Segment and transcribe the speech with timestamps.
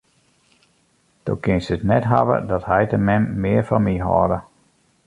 [1.25, 4.39] Do kinst it net hawwe dat heit en mem mear fan my hâlde.